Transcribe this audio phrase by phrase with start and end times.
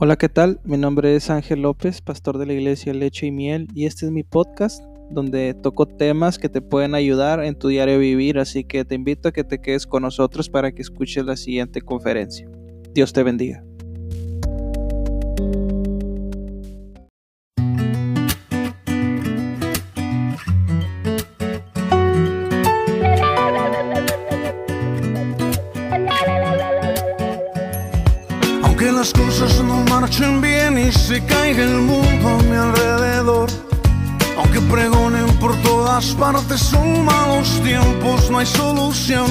[0.00, 0.60] Hola, ¿qué tal?
[0.62, 4.12] Mi nombre es Ángel López, pastor de la iglesia Leche y Miel, y este es
[4.12, 4.80] mi podcast
[5.10, 9.28] donde toco temas que te pueden ayudar en tu diario vivir, así que te invito
[9.28, 12.48] a que te quedes con nosotros para que escuches la siguiente conferencia.
[12.94, 13.64] Dios te bendiga.
[35.98, 39.26] Todas partes son malos tiempos, no hay solución.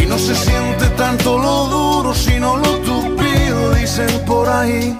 [0.00, 4.96] Y no se siente tanto lo duro, sino lo tupido, dicen por ahí.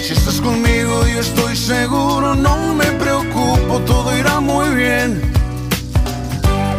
[0.00, 5.20] Si estás conmigo yo estoy seguro, no me preocupo, todo irá muy bien.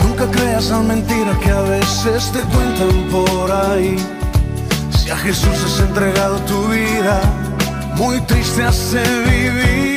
[0.03, 3.97] Nunca creas la mentira que a veces te cuentan por ahí.
[4.97, 7.19] Si a Jesús has entregado tu vida,
[7.97, 9.94] muy triste hace vivir.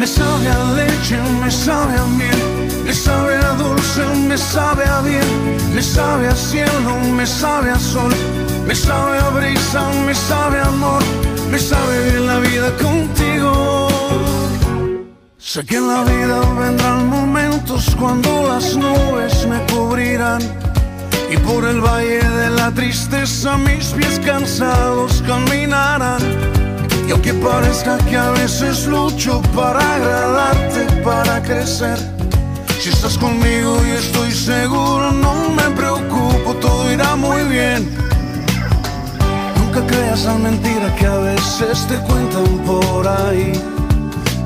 [0.00, 2.40] Me sabe a leche, me sabe a miel,
[2.86, 7.78] me sabe a dulce, me sabe a bien, me sabe a cielo, me sabe a
[7.78, 8.10] sol,
[8.66, 11.02] me sabe a brisa, me sabe a amor,
[11.50, 13.88] me sabe bien la vida contigo.
[15.36, 20.40] Sé que en la vida vendrán momentos cuando las nubes me cubrirán.
[21.30, 26.39] Y por el valle de la tristeza mis pies cansados caminarán.
[27.10, 31.98] Y aunque parezca que a veces lucho para agradarte, para crecer.
[32.80, 37.90] Si estás conmigo y estoy seguro, no me preocupo, todo irá muy bien.
[39.58, 43.60] Nunca creas la mentira que a veces te cuentan por ahí.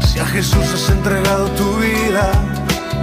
[0.07, 2.33] Si a Jesús has entregado tu vida,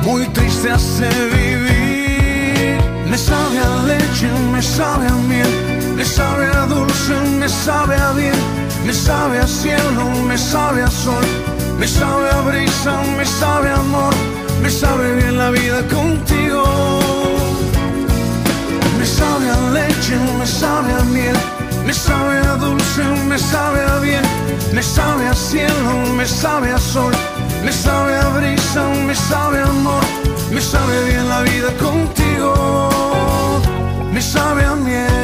[0.01, 2.81] muy triste hace vivir.
[3.07, 8.11] Me sabe a leche, me sabe a miel, me sabe a dulce, me sabe a
[8.13, 11.25] bien, me sabe a cielo, me sabe a sol,
[11.79, 14.13] me sabe a brisa, me sabe a amor,
[14.61, 16.63] me sabe bien la vida contigo.
[18.97, 21.35] Me sabe a leche, me sabe a miel,
[21.85, 24.23] me sabe a dulce, me sabe a bien,
[24.73, 27.13] me sabe a cielo, me sabe a sol,
[27.63, 30.03] me sabe a brisa, me sabe a amor,
[30.51, 32.79] me sabe bien la vida contigo,
[34.13, 35.20] me sabe a miel.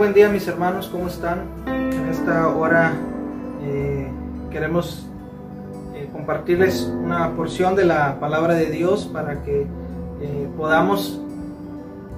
[0.00, 1.40] Buen día mis hermanos, ¿cómo están?
[1.66, 2.94] En esta hora
[3.62, 4.08] eh,
[4.50, 5.06] queremos
[5.94, 9.66] eh, compartirles una porción de la palabra de Dios para que
[10.22, 11.20] eh, podamos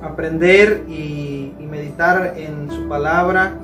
[0.01, 3.55] aprender y, y meditar en su palabra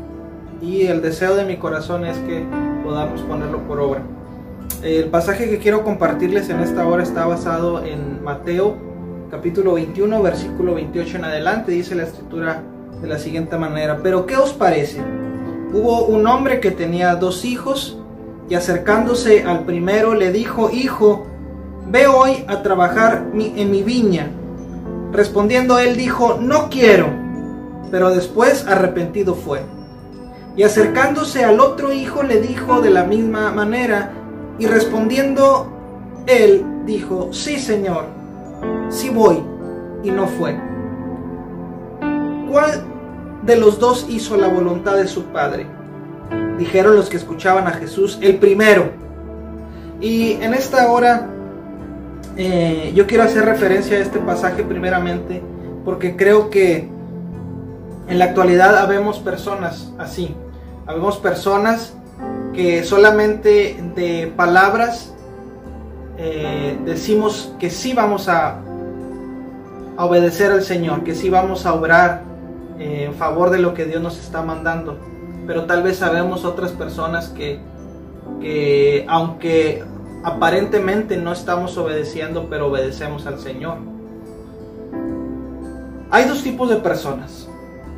[0.61, 2.45] y el deseo de mi corazón es que
[2.83, 4.03] podamos ponerlo por obra.
[4.83, 8.75] El pasaje que quiero compartirles en esta hora está basado en Mateo
[9.31, 12.65] capítulo 21 versículo 28 en adelante, dice la escritura
[13.01, 15.01] de la siguiente manera, pero ¿qué os parece?
[15.73, 17.99] Hubo un hombre que tenía dos hijos
[18.49, 21.27] y acercándose al primero le dijo, hijo,
[21.87, 24.31] ve hoy a trabajar en mi viña.
[25.13, 27.09] Respondiendo él dijo, no quiero,
[27.91, 29.63] pero después arrepentido fue.
[30.57, 34.13] Y acercándose al otro hijo le dijo de la misma manera,
[34.59, 35.73] y respondiendo
[36.27, 38.07] él dijo, sí señor,
[38.89, 39.43] sí voy,
[40.03, 40.68] y no fue.
[42.51, 42.85] ¿Cuál
[43.43, 45.67] de los dos hizo la voluntad de su padre?
[46.59, 48.91] Dijeron los que escuchaban a Jesús, el primero.
[50.01, 51.29] Y en esta hora
[52.37, 55.43] eh, yo quiero hacer referencia a este pasaje primeramente
[55.85, 56.89] porque creo que
[58.09, 60.35] en la actualidad habemos personas así.
[60.87, 61.95] Habemos personas
[62.55, 65.13] que solamente de palabras
[66.17, 68.61] eh, decimos que sí vamos a,
[69.97, 72.28] a obedecer al Señor, que sí vamos a obrar
[72.79, 74.99] eh, en favor de lo que Dios nos está mandando.
[75.47, 77.59] pero tal vez sabemos otras personas que,
[78.41, 79.83] que aunque
[80.23, 83.79] aparentemente no estamos obedeciendo, pero obedecemos al Señor.
[86.11, 87.49] Hay dos tipos de personas.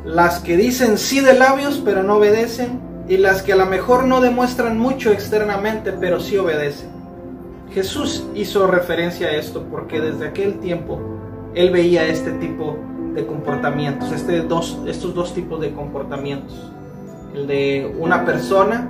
[0.05, 2.79] Las que dicen sí de labios, pero no obedecen.
[3.07, 6.89] Y las que a lo mejor no demuestran mucho externamente, pero sí obedecen.
[7.73, 10.99] Jesús hizo referencia a esto porque desde aquel tiempo
[11.55, 12.90] él veía este tipo de
[13.27, 16.71] comportamientos, este dos, estos dos tipos de comportamientos.
[17.33, 18.89] El de una persona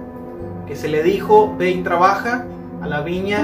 [0.67, 2.45] que se le dijo, ve y trabaja
[2.81, 3.39] a la viña,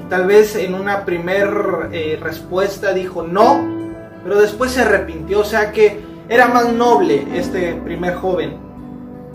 [0.00, 3.60] y tal vez en una primer eh, respuesta dijo no,
[4.22, 8.56] pero después se arrepintió, o sea que era más noble este primer joven,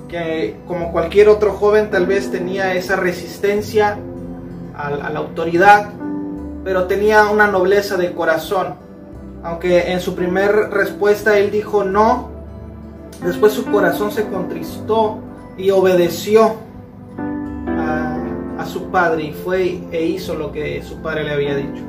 [0.08, 3.98] que como cualquier otro joven tal vez tenía esa resistencia
[4.78, 5.90] a la autoridad,
[6.64, 8.85] pero tenía una nobleza de corazón
[9.46, 12.30] aunque en su primer respuesta él dijo no,
[13.24, 15.20] después su corazón se contristó
[15.56, 16.56] y obedeció
[17.78, 21.84] a, su padre y fue e hizo lo que su padre le había dicho.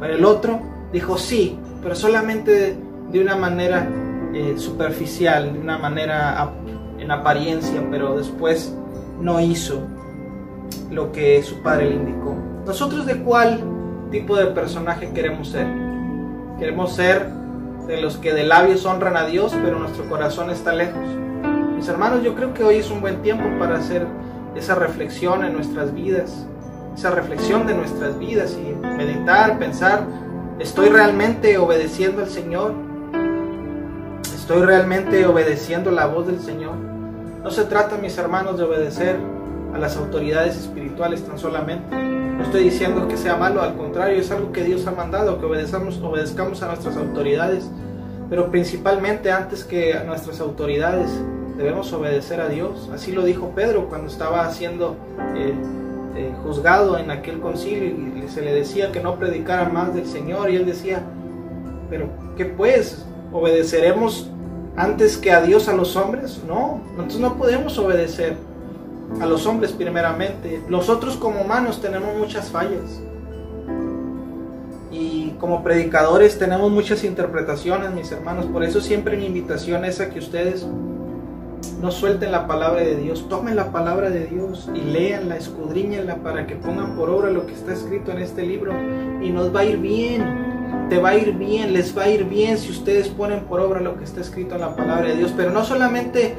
[0.00, 0.60] Pero el otro
[0.92, 2.76] dijo sí, pero solamente
[3.12, 3.88] de una manera
[4.34, 6.50] eh, superficial, de una manera
[6.98, 8.74] en apariencia, pero después
[9.20, 9.80] no hizo
[10.90, 12.34] lo que su padre le indicó.
[12.66, 13.60] ¿Nosotros de cuál
[14.10, 15.85] tipo de personaje queremos ser?
[16.58, 17.28] Queremos ser
[17.86, 21.06] de los que de labios honran a Dios, pero nuestro corazón está lejos.
[21.76, 24.06] Mis hermanos, yo creo que hoy es un buen tiempo para hacer
[24.56, 26.46] esa reflexión en nuestras vidas,
[26.96, 30.04] esa reflexión de nuestras vidas y meditar, pensar,
[30.58, 32.72] ¿estoy realmente obedeciendo al Señor?
[34.22, 36.74] ¿Estoy realmente obedeciendo la voz del Señor?
[37.42, 39.16] No se trata, mis hermanos, de obedecer
[39.74, 44.30] a las autoridades espirituales tan solamente no estoy diciendo que sea malo, al contrario, es
[44.30, 47.70] algo que Dios ha mandado, que obedezcamos, obedezcamos a nuestras autoridades.
[48.28, 51.10] Pero principalmente antes que a nuestras autoridades
[51.56, 52.90] debemos obedecer a Dios.
[52.92, 54.96] Así lo dijo Pedro cuando estaba siendo
[55.34, 55.54] eh,
[56.16, 60.50] eh, juzgado en aquel concilio y se le decía que no predicara más del Señor
[60.50, 61.02] y él decía,
[61.88, 63.06] pero ¿qué pues?
[63.32, 64.30] ¿Obedeceremos
[64.76, 66.40] antes que a Dios a los hombres?
[66.46, 68.36] No, nosotros no podemos obedecer
[69.20, 70.62] a los hombres primeramente.
[70.68, 73.00] Nosotros como humanos tenemos muchas fallas.
[74.90, 78.46] Y como predicadores tenemos muchas interpretaciones, mis hermanos.
[78.46, 80.66] Por eso siempre mi invitación es a que ustedes
[81.80, 86.46] no suelten la palabra de Dios, tomen la palabra de Dios y leanla, escudriñenla para
[86.46, 88.72] que pongan por obra lo que está escrito en este libro
[89.22, 90.56] y nos va a ir bien.
[90.88, 93.80] Te va a ir bien, les va a ir bien si ustedes ponen por obra
[93.80, 95.32] lo que está escrito en la palabra de Dios.
[95.36, 96.34] Pero no solamente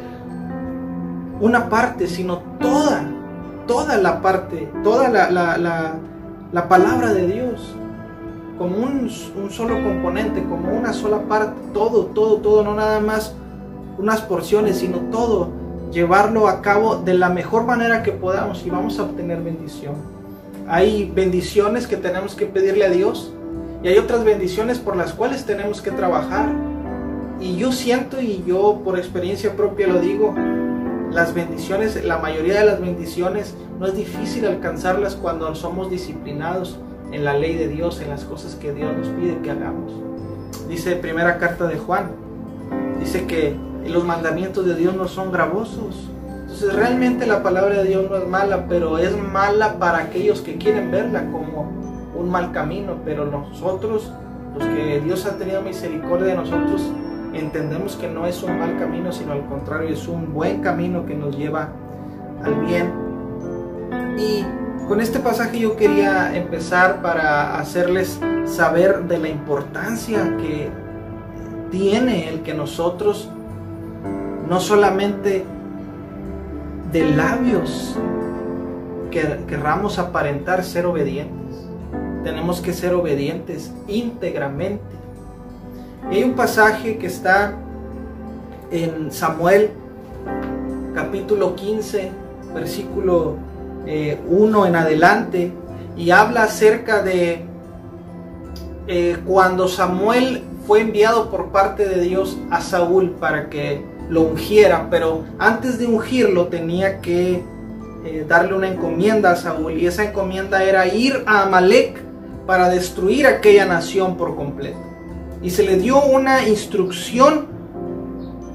[1.39, 3.03] una parte, sino toda,
[3.67, 5.29] toda la parte, toda la,
[6.51, 7.75] la, palabra de Dios,
[8.57, 9.09] como un,
[9.41, 13.35] un, solo componente, como una sola parte, todo, todo, todo, no nada más
[13.97, 15.49] unas porciones, sino todo,
[15.91, 19.95] llevarlo a cabo de la mejor manera que podamos y vamos a obtener bendición.
[20.67, 23.31] Hay bendiciones que tenemos que pedirle a Dios
[23.83, 26.49] y hay otras bendiciones por las cuales tenemos que trabajar.
[27.39, 30.33] Y yo siento y yo por experiencia propia lo digo,
[31.17, 36.77] las bendiciones, la mayoría de las bendiciones, no es difícil alcanzarlas cuando somos disciplinados
[37.11, 39.93] en la ley de Dios, en las cosas que Dios nos pide que hagamos.
[40.69, 42.11] Dice primera carta de Juan,
[42.99, 43.55] dice que
[43.87, 46.07] los mandamientos de Dios no son gravosos.
[46.41, 50.57] Entonces realmente la palabra de Dios no es mala, pero es mala para aquellos que
[50.59, 51.71] quieren verla como
[52.15, 52.97] un mal camino.
[53.03, 54.11] Pero nosotros,
[54.55, 56.91] los que Dios ha tenido misericordia de nosotros,
[57.33, 61.15] entendemos que no es un mal camino, sino al contrario, es un buen camino que
[61.15, 61.69] nos lleva
[62.43, 62.91] al bien.
[64.17, 64.43] Y
[64.87, 70.69] con este pasaje yo quería empezar para hacerles saber de la importancia que
[71.71, 73.29] tiene el que nosotros
[74.49, 75.43] no solamente
[76.91, 77.97] de labios
[79.11, 81.67] querramos aparentar ser obedientes,
[82.23, 84.96] tenemos que ser obedientes íntegramente
[86.09, 87.53] hay un pasaje que está
[88.71, 89.71] en Samuel
[90.95, 92.11] capítulo 15,
[92.53, 93.35] versículo
[93.85, 95.51] 1 eh, en adelante,
[95.97, 97.45] y habla acerca de
[98.87, 104.87] eh, cuando Samuel fue enviado por parte de Dios a Saúl para que lo ungiera,
[104.89, 107.43] pero antes de ungirlo tenía que
[108.05, 112.01] eh, darle una encomienda a Saúl, y esa encomienda era ir a Amalek
[112.45, 114.86] para destruir aquella nación por completo
[115.41, 117.47] y se le dio una instrucción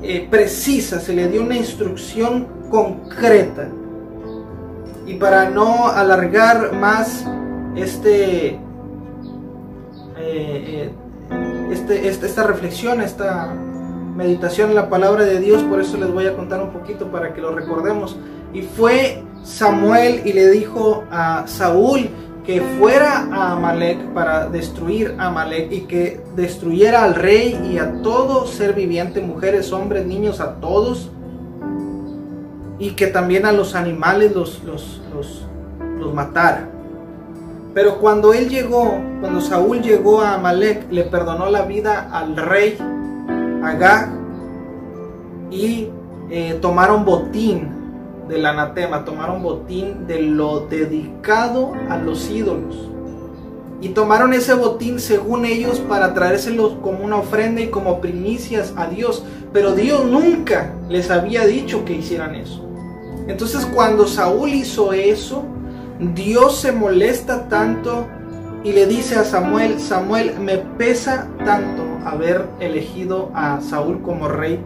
[0.02, 3.68] eh, precisa, se le dio una instrucción concreta.
[5.06, 7.24] Y para no alargar más
[7.76, 8.58] este, eh,
[10.18, 10.90] eh,
[11.70, 13.54] este, este esta reflexión, esta,
[14.16, 17.32] meditación en la palabra de Dios, por eso les voy a contar un poquito para
[17.34, 18.16] que lo recordemos.
[18.52, 22.08] Y fue Samuel y le dijo a Saúl
[22.44, 28.02] que fuera a Amalek para destruir a Amalek y que destruyera al rey y a
[28.02, 31.10] todo ser viviente, mujeres, hombres, niños, a todos.
[32.78, 35.46] Y que también a los animales los, los, los,
[35.98, 36.68] los matara.
[37.74, 42.76] Pero cuando él llegó, cuando Saúl llegó a Amalek, le perdonó la vida al rey
[43.62, 44.10] Agag
[45.50, 45.88] y
[46.28, 47.81] eh, tomaron botín
[48.28, 52.88] del anatema, tomaron botín de lo dedicado a los ídolos.
[53.80, 58.86] Y tomaron ese botín según ellos para traérselo como una ofrenda y como primicias a
[58.86, 59.24] Dios.
[59.52, 62.64] Pero Dios nunca les había dicho que hicieran eso.
[63.26, 65.44] Entonces cuando Saúl hizo eso,
[66.14, 68.06] Dios se molesta tanto
[68.64, 74.60] y le dice a Samuel, Samuel, me pesa tanto haber elegido a Saúl como rey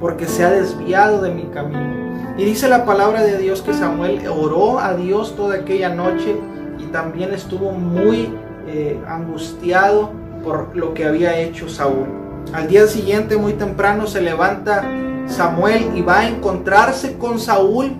[0.00, 2.11] porque se ha desviado de mi camino.
[2.36, 6.36] Y dice la palabra de Dios que Samuel oró a Dios toda aquella noche
[6.78, 8.32] y también estuvo muy
[8.66, 10.12] eh, angustiado
[10.42, 12.06] por lo que había hecho Saúl.
[12.52, 14.84] Al día siguiente, muy temprano, se levanta
[15.26, 17.92] Samuel y va a encontrarse con Saúl.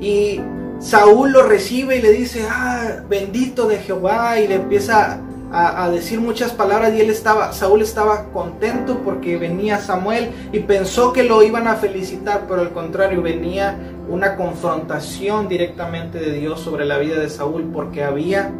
[0.00, 0.40] Y
[0.78, 5.20] Saúl lo recibe y le dice, ah, bendito de Jehová, y le empieza
[5.56, 11.12] a, decir muchas palabras y él estaba, Saúl estaba contento porque venía Samuel y pensó
[11.12, 16.84] que lo iban a felicitar, pero al contrario venía una confrontación directamente de Dios sobre
[16.84, 18.52] la vida de Saúl porque había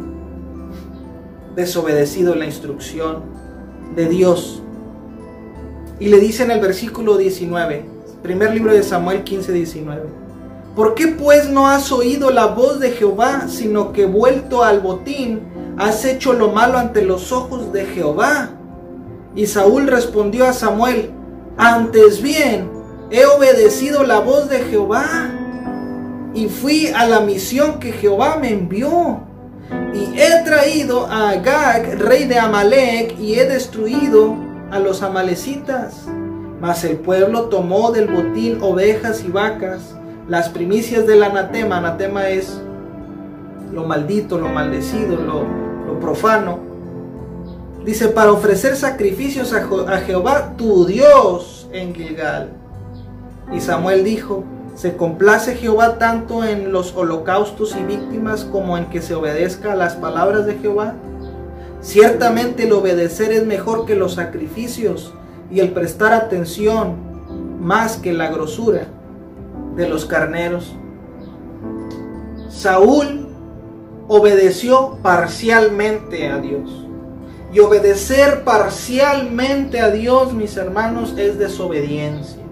[1.53, 3.23] desobedecido la instrucción
[3.93, 4.61] de Dios.
[5.99, 7.85] Y le dice en el versículo 19,
[8.23, 10.03] primer libro de Samuel 15, 19.
[10.75, 15.41] ¿Por qué pues no has oído la voz de Jehová, sino que vuelto al botín,
[15.77, 18.51] has hecho lo malo ante los ojos de Jehová?
[19.35, 21.11] Y Saúl respondió a Samuel,
[21.57, 22.69] antes bien,
[23.11, 25.31] he obedecido la voz de Jehová
[26.33, 29.21] y fui a la misión que Jehová me envió.
[29.93, 34.35] Y he traído a Agag, rey de Amalek, y he destruido
[34.69, 36.05] a los amalecitas.
[36.59, 39.95] Mas el pueblo tomó del botín ovejas y vacas,
[40.27, 42.59] las primicias del anatema, anatema es
[43.71, 45.45] lo maldito, lo maldecido, lo,
[45.99, 46.59] profano.
[47.85, 52.49] Dice, para ofrecer sacrificios a, a Jehová tu Dios en Gilgal.
[53.53, 54.43] Y Samuel dijo,
[54.75, 59.75] ¿se complace Jehová tanto en los holocaustos y víctimas como en que se obedezca a
[59.75, 60.95] las palabras de Jehová?
[61.81, 65.13] Ciertamente el obedecer es mejor que los sacrificios
[65.51, 66.95] y el prestar atención
[67.59, 68.87] más que la grosura
[69.75, 70.75] de los carneros.
[72.49, 73.24] Saúl
[74.07, 76.85] obedeció parcialmente a Dios.
[77.53, 82.43] Y obedecer parcialmente a Dios, mis hermanos, es desobediencia.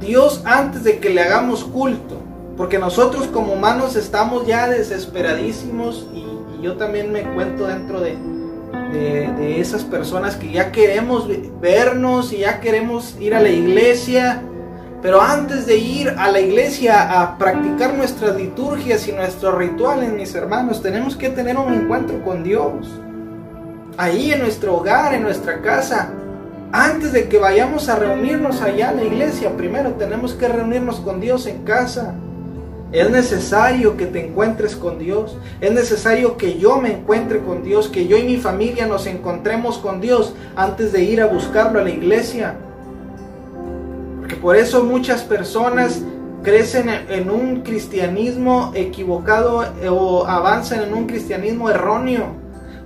[0.00, 2.20] Dios antes de que le hagamos culto,
[2.56, 6.24] porque nosotros como humanos estamos ya desesperadísimos y,
[6.62, 8.16] yo también me cuento dentro de,
[8.90, 11.28] de esas personas que ya queremos
[11.60, 14.42] vernos y ya queremos ir a la iglesia
[15.06, 20.34] pero antes de ir a la iglesia a practicar nuestras liturgias y nuestros rituales, mis
[20.34, 22.90] hermanos, tenemos que tener un encuentro con Dios.
[23.96, 26.10] Ahí en nuestro hogar, en nuestra casa.
[26.72, 31.20] Antes de que vayamos a reunirnos allá en la iglesia, primero tenemos que reunirnos con
[31.20, 32.12] Dios en casa.
[32.90, 35.38] Es necesario que te encuentres con Dios.
[35.60, 39.78] Es necesario que yo me encuentre con Dios, que yo y mi familia nos encontremos
[39.78, 42.56] con Dios antes de ir a buscarlo a la iglesia.
[44.46, 46.02] Por eso muchas personas
[46.44, 52.26] crecen en un cristianismo equivocado eh, o avanzan en un cristianismo erróneo.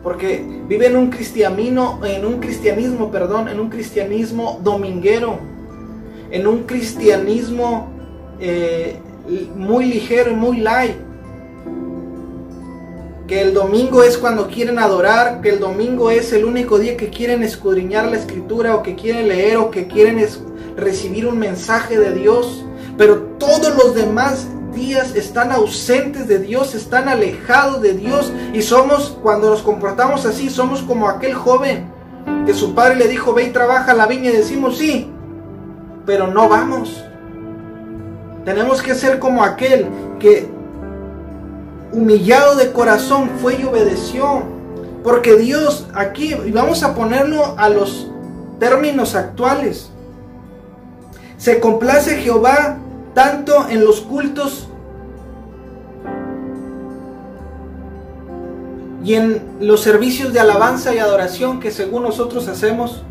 [0.02, 5.38] Porque viven un en un cristianismo, perdón, en un cristianismo dominguero,
[6.31, 7.90] en un cristianismo
[8.40, 8.97] eh,
[9.55, 10.97] muy ligero y muy light.
[13.26, 17.11] Que el domingo es cuando quieren adorar, que el domingo es el único día que
[17.11, 20.19] quieren escudriñar la escritura o que quieren leer o que quieren
[20.76, 22.64] recibir un mensaje de Dios,
[22.96, 29.18] pero todos los demás días están ausentes de Dios, están alejados de Dios y somos,
[29.22, 31.90] cuando nos comportamos así, somos como aquel joven
[32.46, 35.10] que su padre le dijo, ve y trabaja la viña y decimos sí,
[36.06, 37.04] pero no vamos.
[38.44, 39.86] Tenemos que ser como aquel
[40.18, 40.48] que
[41.92, 44.42] humillado de corazón fue y obedeció.
[45.02, 48.10] Porque Dios aquí, y vamos a ponerlo a los
[48.58, 49.90] términos actuales,
[51.40, 52.76] se complace Jehová
[53.14, 54.68] tanto en los cultos
[59.02, 63.02] y en los servicios de alabanza y adoración que según nosotros hacemos.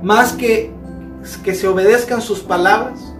[0.00, 0.72] más que
[1.42, 3.12] que se obedezcan sus palabras.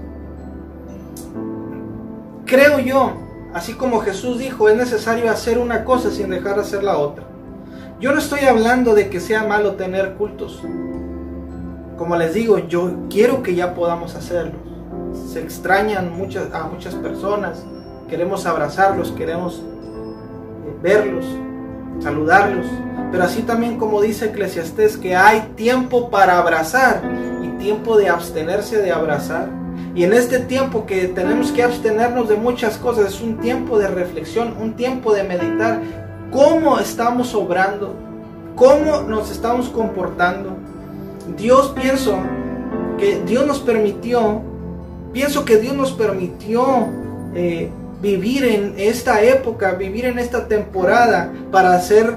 [2.47, 3.13] Creo yo,
[3.53, 7.25] así como Jesús dijo, es necesario hacer una cosa sin dejar de hacer la otra.
[7.99, 10.63] Yo no estoy hablando de que sea malo tener cultos.
[11.99, 14.53] Como les digo, yo quiero que ya podamos hacerlo.
[15.33, 17.65] Se extrañan muchas, a muchas personas.
[18.09, 21.27] Queremos abrazarlos, queremos eh, verlos,
[21.99, 22.67] saludarlos.
[23.11, 27.03] Pero así también como dice Eclesiastés que hay tiempo para abrazar
[27.43, 29.49] y tiempo de abstenerse de abrazar.
[29.95, 33.89] Y en este tiempo que tenemos que abstenernos de muchas cosas, es un tiempo de
[33.89, 35.81] reflexión, un tiempo de meditar
[36.31, 37.97] cómo estamos obrando,
[38.55, 40.58] cómo nos estamos comportando.
[41.37, 42.19] Dios pienso
[42.99, 44.43] que Dios nos permitió,
[45.13, 46.89] pienso que Dios nos permitió
[47.35, 47.71] eh,
[48.01, 52.17] vivir en esta época, vivir en esta temporada para hacer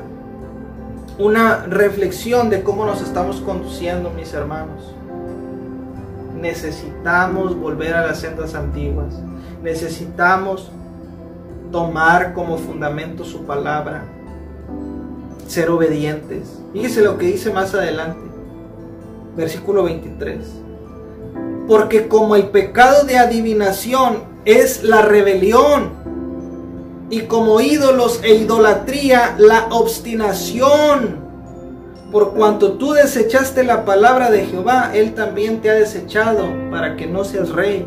[1.17, 4.93] una reflexión de cómo nos estamos conduciendo, mis hermanos.
[6.39, 9.13] Necesitamos volver a las sendas antiguas.
[9.61, 10.71] Necesitamos
[11.71, 14.03] tomar como fundamento su palabra,
[15.47, 16.59] ser obedientes.
[16.73, 18.30] Fíjese lo que dice más adelante,
[19.35, 20.37] versículo 23.
[21.67, 26.01] Porque como el pecado de adivinación es la rebelión,
[27.11, 31.19] y como ídolos e idolatría la obstinación,
[32.09, 37.07] por cuanto tú desechaste la palabra de Jehová, Él también te ha desechado para que
[37.07, 37.85] no seas rey.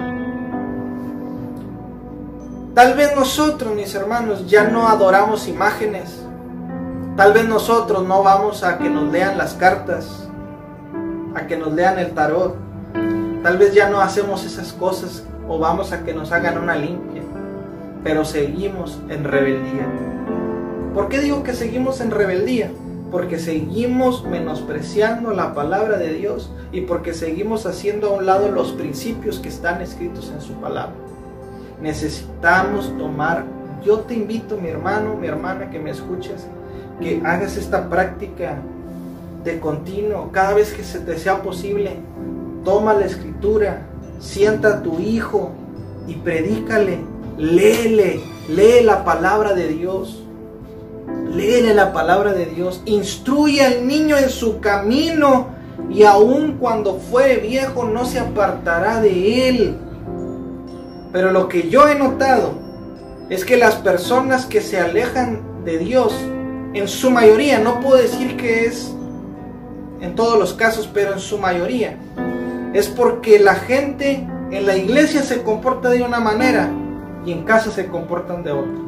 [2.75, 6.23] Tal vez nosotros, mis hermanos, ya no adoramos imágenes.
[7.17, 10.24] Tal vez nosotros no vamos a que nos lean las cartas,
[11.35, 12.57] a que nos lean el tarot.
[13.43, 17.23] Tal vez ya no hacemos esas cosas o vamos a que nos hagan una limpia.
[18.03, 19.87] Pero seguimos en rebeldía.
[20.95, 22.71] ¿Por qué digo que seguimos en rebeldía?
[23.11, 28.73] Porque seguimos menospreciando la palabra de Dios y porque seguimos haciendo a un lado los
[28.73, 30.95] principios que están escritos en su palabra
[31.85, 33.45] necesitamos tomar,
[33.85, 36.47] yo te invito mi hermano, mi hermana que me escuches,
[37.01, 38.57] que hagas esta práctica
[39.45, 41.97] de continuo, cada vez que se te sea posible,
[42.65, 43.87] toma la escritura,
[44.19, 45.53] sienta a tu hijo
[46.09, 46.99] y predícale,
[47.37, 50.21] léele, lee la palabra de Dios.
[51.31, 55.49] Léele la palabra de Dios, instruye al niño en su camino
[55.91, 59.77] y aun cuando fue viejo no se apartará de él.
[61.13, 62.53] Pero lo que yo he notado
[63.31, 66.15] es que las personas que se alejan de Dios,
[66.73, 68.95] en su mayoría, no puedo decir que es
[70.01, 71.97] en todos los casos, pero en su mayoría,
[72.73, 76.71] es porque la gente en la iglesia se comporta de una manera
[77.25, 78.85] y en casa se comportan de otra.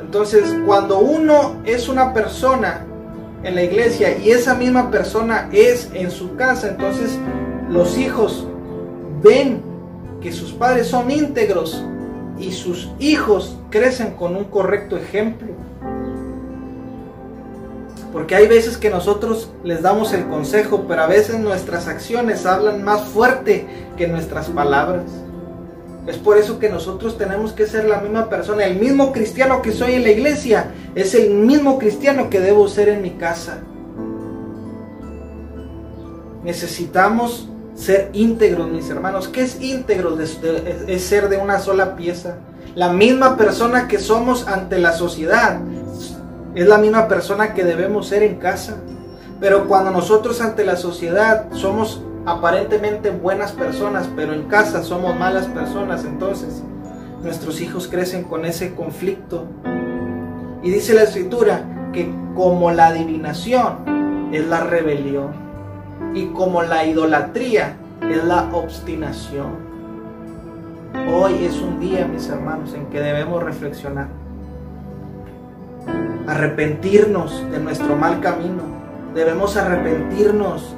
[0.00, 2.84] Entonces, cuando uno es una persona
[3.42, 7.18] en la iglesia y esa misma persona es en su casa, entonces
[7.68, 8.46] los hijos
[9.22, 9.62] ven
[10.20, 11.82] que sus padres son íntegros
[12.38, 15.48] y sus hijos crecen con un correcto ejemplo.
[18.12, 22.84] Porque hay veces que nosotros les damos el consejo, pero a veces nuestras acciones hablan
[22.84, 25.04] más fuerte que nuestras palabras.
[26.06, 28.66] Es por eso que nosotros tenemos que ser la misma persona.
[28.66, 32.88] El mismo cristiano que soy en la iglesia es el mismo cristiano que debo ser
[32.90, 33.60] en mi casa.
[36.44, 39.28] Necesitamos ser íntegros, mis hermanos.
[39.28, 40.18] ¿Qué es íntegro?
[40.20, 42.36] Es ser de una sola pieza.
[42.74, 45.60] La misma persona que somos ante la sociedad
[46.54, 48.76] es la misma persona que debemos ser en casa.
[49.40, 55.46] Pero cuando nosotros ante la sociedad somos aparentemente buenas personas, pero en casa somos malas
[55.46, 56.62] personas, entonces
[57.22, 59.46] nuestros hijos crecen con ese conflicto.
[60.62, 65.32] Y dice la escritura que como la adivinación es la rebelión
[66.14, 67.76] y como la idolatría
[68.08, 69.72] es la obstinación.
[71.12, 74.08] Hoy es un día, mis hermanos, en que debemos reflexionar,
[76.32, 78.62] arrepentirnos de nuestro mal camino.
[79.14, 80.74] Debemos arrepentirnos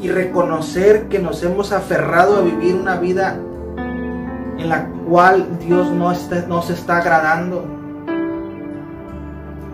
[0.00, 3.38] y reconocer que nos hemos aferrado a vivir una vida
[4.58, 7.64] en la cual Dios no está, nos está agradando.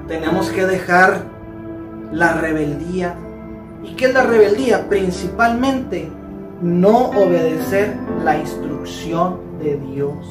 [0.08, 1.22] Tenemos que dejar
[2.12, 3.16] la rebeldía,
[3.86, 4.88] ¿Y qué es la rebeldía?
[4.88, 6.10] Principalmente
[6.60, 10.26] no obedecer la instrucción de Dios.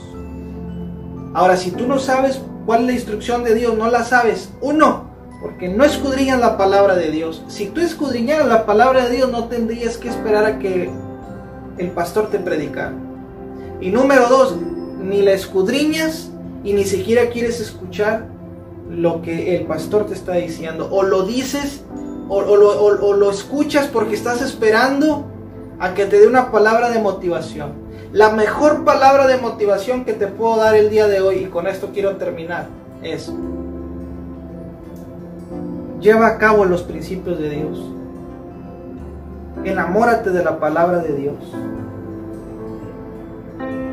[1.33, 4.49] Ahora, si tú no sabes cuál es la instrucción de Dios, no la sabes.
[4.61, 5.09] Uno,
[5.41, 7.43] porque no escudriñas la palabra de Dios.
[7.47, 10.89] Si tú escudriñaras la palabra de Dios, no tendrías que esperar a que
[11.77, 12.93] el pastor te predicara.
[13.81, 14.55] Y número dos,
[15.01, 16.31] ni la escudriñas
[16.63, 18.27] y ni siquiera quieres escuchar
[18.89, 20.89] lo que el pastor te está diciendo.
[20.91, 21.83] O lo dices
[22.27, 25.25] o, o lo escuchas porque estás esperando
[25.79, 27.84] a que te dé una palabra de motivación.
[28.15, 31.67] La mejor palabra de motivación que te puedo dar el día de hoy, y con
[31.67, 32.67] esto quiero terminar,
[33.03, 33.29] es,
[35.99, 37.77] lleva a cabo los principios de Dios.
[39.65, 41.35] Enamórate de la palabra de Dios.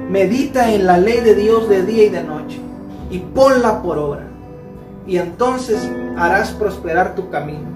[0.09, 2.61] Medita en la ley de Dios de día y de noche
[3.11, 4.29] y ponla por obra.
[5.05, 7.67] Y entonces harás prosperar tu camino.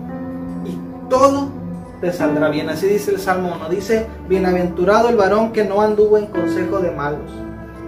[0.64, 0.78] Y
[1.11, 1.48] todo
[2.00, 2.68] te saldrá bien.
[2.68, 3.68] Así dice el Salmo 1.
[3.68, 7.30] Dice, bienaventurado el varón que no anduvo en consejo de malos,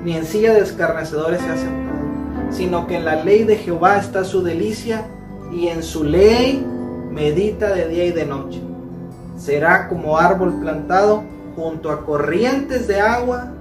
[0.04, 1.98] ni en silla de escarnecedores se ha sentado,
[2.50, 5.06] sino que en la ley de Jehová está su delicia
[5.52, 6.64] y en su ley
[7.10, 8.60] medita de día y de noche.
[9.36, 11.22] Será como árbol plantado
[11.54, 13.52] junto a corrientes de agua,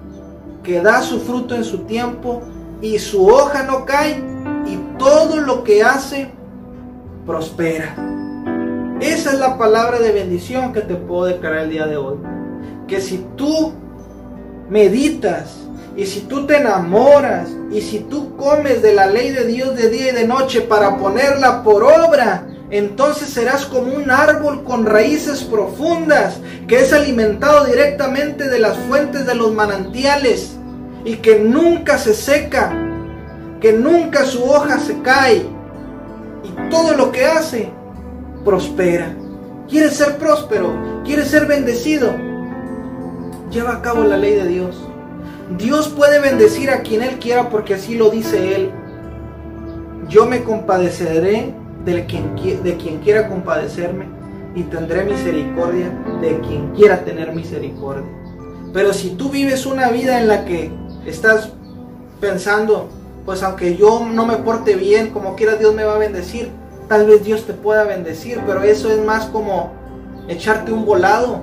[0.64, 2.42] que da su fruto en su tiempo
[2.82, 4.22] y su hoja no cae
[4.66, 6.30] y todo lo que hace
[7.26, 8.17] prospera.
[9.00, 12.18] Esa es la palabra de bendición que te puedo declarar el día de hoy.
[12.88, 13.74] Que si tú
[14.72, 15.56] meditas
[15.96, 19.90] y si tú te enamoras y si tú comes de la ley de Dios de
[19.90, 25.44] día y de noche para ponerla por obra, entonces serás como un árbol con raíces
[25.44, 30.58] profundas que es alimentado directamente de las fuentes de los manantiales
[31.06, 32.74] y que nunca se seca,
[33.62, 35.46] que nunca su hoja se cae
[36.44, 37.77] y todo lo que hace
[38.48, 39.14] prospera.
[39.68, 40.72] ¿Quieres ser próspero?
[41.04, 42.14] ¿Quieres ser bendecido?
[43.52, 44.78] Lleva a cabo la ley de Dios.
[45.58, 48.72] Dios puede bendecir a quien Él quiera porque así lo dice Él.
[50.08, 54.06] Yo me compadeceré de quien, de quien quiera compadecerme
[54.56, 58.10] y tendré misericordia de quien quiera tener misericordia.
[58.72, 60.72] Pero si tú vives una vida en la que
[61.06, 61.52] estás
[62.22, 62.88] pensando,
[63.26, 66.50] pues aunque yo no me porte bien, como quiera Dios me va a bendecir,
[66.88, 69.72] tal vez Dios te pueda bendecir, pero eso es más como
[70.28, 71.42] echarte un volado,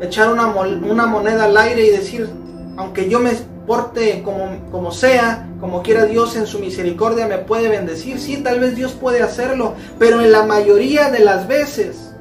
[0.00, 2.28] echar una, moneda al aire y decir,
[2.76, 3.32] aunque yo me
[3.66, 8.18] porte como, como sea, como quiera Dios en su misericordia me puede bendecir.
[8.18, 12.12] Sí, tal vez Dios puede hacerlo, pero en la mayoría de las veces,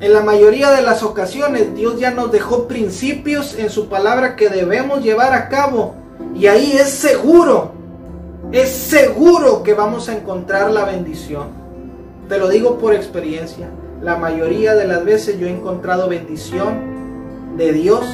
[0.00, 4.48] en la mayoría de las ocasiones, Dios ya nos dejó principios en su palabra que
[4.48, 5.94] debemos llevar a cabo.
[6.34, 7.72] Y ahí es seguro,
[8.52, 11.48] es seguro que vamos a encontrar la bendición.
[12.28, 13.70] Te lo digo por experiencia.
[14.02, 18.04] La mayoría de las veces yo he encontrado bendición de Dios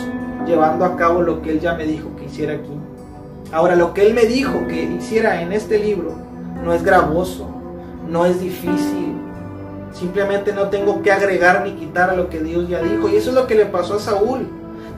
[0.47, 2.73] llevando a cabo lo que Él ya me dijo que hiciera aquí.
[3.53, 6.15] Ahora, lo que Él me dijo que hiciera en este libro
[6.63, 7.49] no es gravoso,
[8.09, 9.15] no es difícil.
[9.93, 13.09] Simplemente no tengo que agregar ni quitar a lo que Dios ya dijo.
[13.09, 14.47] Y eso es lo que le pasó a Saúl.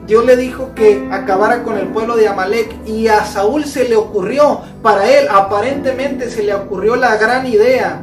[0.09, 3.95] Dios le dijo que acabara con el pueblo de Amalek y a Saúl se le
[3.95, 8.01] ocurrió, para él aparentemente se le ocurrió la gran idea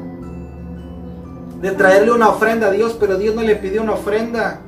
[1.60, 4.60] de traerle una ofrenda a Dios, pero Dios no le pidió una ofrenda.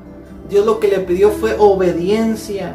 [0.50, 2.74] Dios lo que le pidió fue obediencia.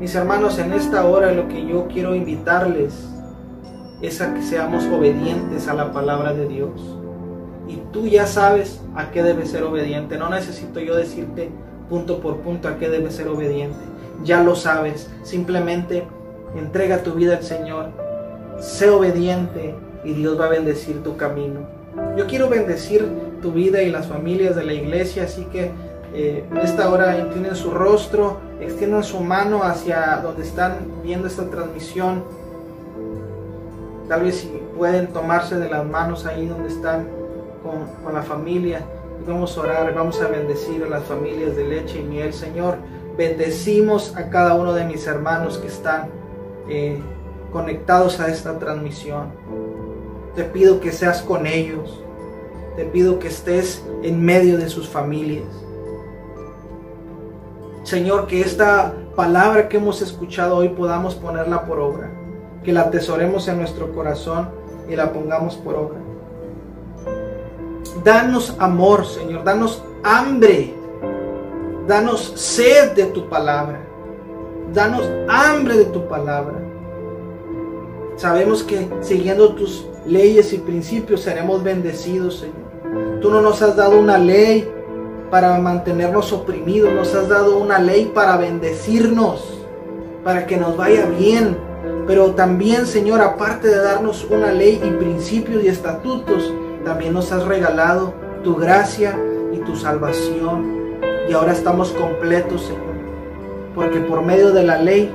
[0.00, 2.94] Mis hermanos, en esta hora lo que yo quiero invitarles
[4.00, 6.80] es a que seamos obedientes a la palabra de Dios.
[7.68, 10.16] Y tú ya sabes a qué debes ser obediente.
[10.16, 11.50] No necesito yo decirte
[11.88, 13.78] punto por punto a qué debes ser obediente.
[14.24, 15.10] Ya lo sabes.
[15.22, 16.04] Simplemente
[16.56, 17.90] entrega tu vida al Señor.
[18.58, 21.60] Sé obediente y Dios va a bendecir tu camino.
[22.16, 23.06] Yo quiero bendecir
[23.42, 25.70] tu vida y las familias de la iglesia, así que
[26.14, 31.44] eh, en esta hora inclinen su rostro, extiendan su mano hacia donde están viendo esta
[31.50, 32.24] transmisión.
[34.08, 37.08] Tal vez si pueden tomarse de las manos ahí donde están
[37.62, 38.82] con, con la familia.
[39.26, 42.32] Vamos a orar, vamos a bendecir a las familias de leche y miel.
[42.32, 42.78] Señor,
[43.18, 46.10] bendecimos a cada uno de mis hermanos que están
[46.68, 47.00] eh,
[47.50, 49.32] conectados a esta transmisión.
[50.36, 52.00] Te pido que seas con ellos.
[52.76, 55.48] Te pido que estés en medio de sus familias.
[57.82, 62.12] Señor, que esta palabra que hemos escuchado hoy podamos ponerla por obra,
[62.62, 64.50] que la atesoremos en nuestro corazón
[64.88, 66.05] y la pongamos por obra.
[68.04, 70.74] Danos amor, Señor, danos hambre,
[71.86, 73.80] danos sed de tu palabra,
[74.72, 76.54] danos hambre de tu palabra.
[78.16, 83.20] Sabemos que siguiendo tus leyes y principios seremos bendecidos, Señor.
[83.20, 84.70] Tú no nos has dado una ley
[85.30, 89.44] para mantenernos oprimidos, nos has dado una ley para bendecirnos,
[90.24, 91.56] para que nos vaya bien.
[92.06, 96.52] Pero también, Señor, aparte de darnos una ley y principios y estatutos,
[96.86, 99.18] también nos has regalado tu gracia
[99.52, 101.00] y tu salvación.
[101.28, 102.94] Y ahora estamos completos, Señor.
[103.74, 105.12] Porque por medio de la ley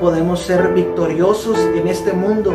[0.00, 2.52] podemos ser victoriosos en este mundo,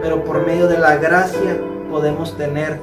[0.00, 2.80] pero por medio de la gracia podemos tener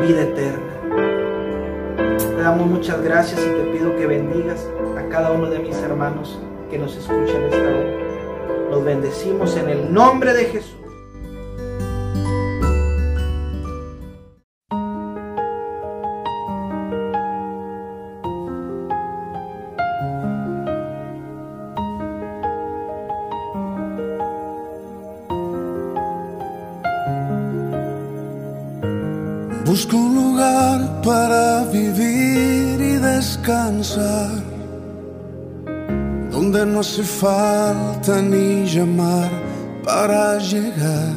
[0.00, 2.16] vida eterna.
[2.16, 4.64] Te damos muchas gracias y te pido que bendigas
[4.96, 6.38] a cada uno de mis hermanos
[6.70, 8.70] que nos escuchan esta hora.
[8.70, 10.87] Los bendecimos en el nombre de Jesús.
[31.02, 34.42] Para vivir y descansar,
[36.30, 39.30] donde no hace falta ni llamar
[39.84, 41.14] para llegar,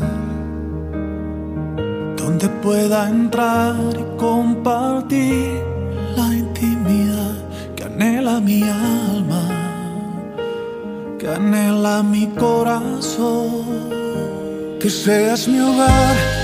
[2.17, 5.61] donde pueda entrar y compartir
[6.15, 7.35] la intimidad
[7.75, 9.43] que anhela mi alma,
[11.19, 13.91] que anhela mi corazón.
[14.79, 16.40] que seas mi hogar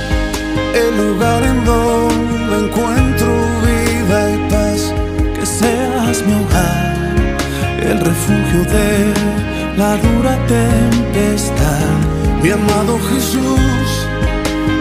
[0.82, 3.28] el lugar en donde encuentro
[3.66, 4.94] vida y paz.
[5.36, 6.98] Que seas mi hogar,
[7.82, 9.14] el refugio de
[9.78, 11.98] la dura tempestad.
[12.42, 13.90] Mi amado Jesús,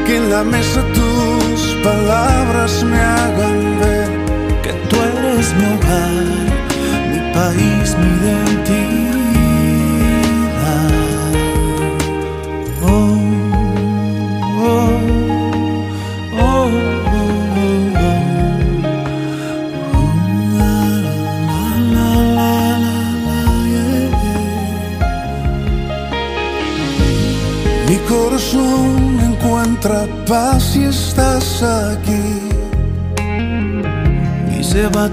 [0.07, 4.11] que en la mesa tus palabras me hagan ver
[4.62, 6.25] Que tú eres mi hogar,
[7.11, 9.16] mi país, mi identidad.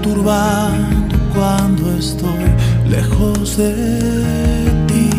[0.00, 2.44] Turbando cuando estoy
[2.88, 3.72] lejos de
[4.86, 5.10] ti.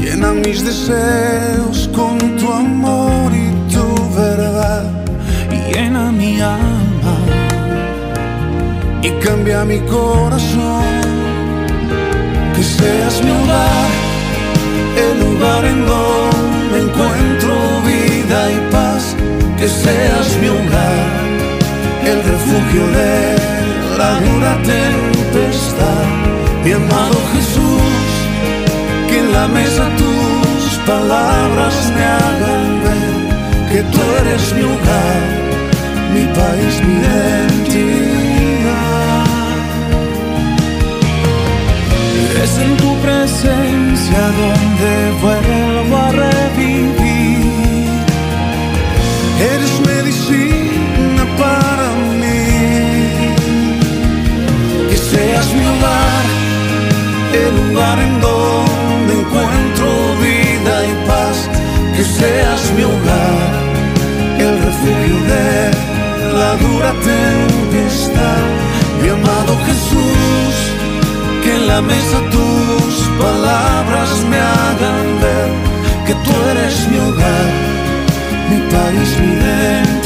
[0.00, 4.90] Llena mis deseos con tu amor y tu verdad.
[5.72, 7.16] Llena mi alma
[9.02, 10.84] Y cambia mi corazón.
[12.54, 13.90] Que seas mi hogar,
[15.04, 17.52] el lugar en donde encuentro
[17.86, 19.16] vida y paz.
[19.58, 21.19] Que seas mi hogar,
[22.04, 23.36] el refugio de
[23.98, 26.06] la dura tempestad.
[26.64, 28.08] Mi amado Jesús,
[29.08, 33.10] que en la mesa tus palabras me hagan ver
[33.70, 35.22] que tú eres mi hogar,
[36.14, 38.40] mi país, mi identidad.
[42.42, 45.79] Es en tu presencia donde vuelvo
[58.06, 59.86] en donde encuentro
[60.28, 61.36] vida y paz.
[61.94, 63.50] Que seas mi hogar,
[64.38, 65.70] el refugio de
[66.38, 68.44] la dura tempestad.
[69.02, 70.54] Mi amado Jesús,
[71.42, 75.50] que en la mesa tus palabras me hagan ver
[76.06, 77.70] que tú eres mi hogar
[78.50, 79.99] mi país, mi identidad,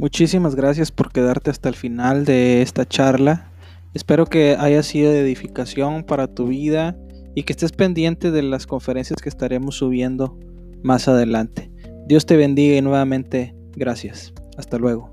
[0.00, 3.52] Muchísimas gracias por quedarte hasta el final de esta charla.
[3.92, 6.96] Espero que haya sido de edificación para tu vida
[7.34, 10.38] y que estés pendiente de las conferencias que estaremos subiendo
[10.82, 11.70] más adelante.
[12.06, 14.32] Dios te bendiga y nuevamente gracias.
[14.56, 15.12] Hasta luego.